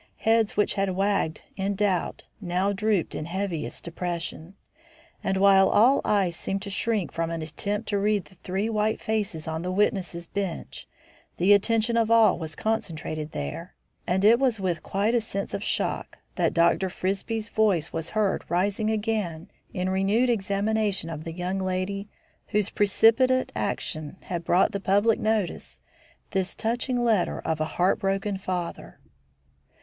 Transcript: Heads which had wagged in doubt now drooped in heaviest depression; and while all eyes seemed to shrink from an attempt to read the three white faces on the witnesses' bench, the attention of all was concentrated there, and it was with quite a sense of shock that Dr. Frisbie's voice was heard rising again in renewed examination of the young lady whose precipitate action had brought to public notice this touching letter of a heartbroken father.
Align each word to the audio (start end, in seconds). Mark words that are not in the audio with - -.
Heads 0.17 0.57
which 0.57 0.73
had 0.73 0.95
wagged 0.95 1.41
in 1.55 1.75
doubt 1.75 2.23
now 2.41 2.73
drooped 2.73 3.13
in 3.13 3.25
heaviest 3.25 3.83
depression; 3.83 4.55
and 5.23 5.37
while 5.37 5.69
all 5.69 6.01
eyes 6.03 6.35
seemed 6.35 6.63
to 6.63 6.71
shrink 6.71 7.11
from 7.11 7.29
an 7.29 7.43
attempt 7.43 7.87
to 7.89 7.99
read 7.99 8.25
the 8.25 8.33
three 8.33 8.67
white 8.67 8.99
faces 8.99 9.47
on 9.47 9.61
the 9.61 9.71
witnesses' 9.71 10.25
bench, 10.27 10.87
the 11.37 11.53
attention 11.53 11.97
of 11.97 12.09
all 12.09 12.39
was 12.39 12.55
concentrated 12.55 13.31
there, 13.31 13.75
and 14.07 14.25
it 14.25 14.39
was 14.39 14.59
with 14.59 14.81
quite 14.81 15.13
a 15.13 15.21
sense 15.21 15.53
of 15.53 15.63
shock 15.63 16.17
that 16.33 16.51
Dr. 16.55 16.89
Frisbie's 16.89 17.49
voice 17.49 17.93
was 17.93 18.09
heard 18.17 18.43
rising 18.49 18.89
again 18.89 19.49
in 19.71 19.87
renewed 19.87 20.31
examination 20.31 21.11
of 21.11 21.25
the 21.25 21.31
young 21.31 21.59
lady 21.59 22.09
whose 22.47 22.71
precipitate 22.71 23.51
action 23.55 24.17
had 24.21 24.43
brought 24.43 24.71
to 24.71 24.79
public 24.79 25.19
notice 25.19 25.79
this 26.31 26.55
touching 26.55 27.03
letter 27.03 27.39
of 27.41 27.61
a 27.61 27.65
heartbroken 27.77 28.35
father. 28.39 28.99